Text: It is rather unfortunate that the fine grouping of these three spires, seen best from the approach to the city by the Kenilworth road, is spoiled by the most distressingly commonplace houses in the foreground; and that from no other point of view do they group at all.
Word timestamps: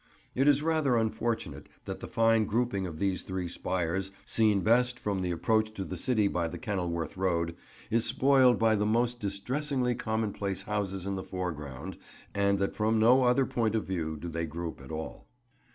It 0.33 0.47
is 0.47 0.63
rather 0.63 0.97
unfortunate 0.97 1.69
that 1.85 1.99
the 1.99 2.07
fine 2.07 2.45
grouping 2.45 2.87
of 2.87 2.97
these 2.97 3.21
three 3.21 3.47
spires, 3.47 4.09
seen 4.25 4.61
best 4.61 4.97
from 4.97 5.21
the 5.21 5.29
approach 5.29 5.75
to 5.75 5.83
the 5.83 5.95
city 5.95 6.27
by 6.27 6.47
the 6.47 6.57
Kenilworth 6.57 7.17
road, 7.17 7.55
is 7.91 8.03
spoiled 8.03 8.57
by 8.57 8.73
the 8.73 8.87
most 8.87 9.19
distressingly 9.19 9.93
commonplace 9.93 10.63
houses 10.63 11.05
in 11.05 11.13
the 11.13 11.23
foreground; 11.23 11.97
and 12.33 12.57
that 12.57 12.75
from 12.75 12.97
no 12.97 13.25
other 13.25 13.45
point 13.45 13.75
of 13.75 13.85
view 13.85 14.17
do 14.17 14.27
they 14.27 14.47
group 14.47 14.81
at 14.81 14.91
all. 14.91 15.27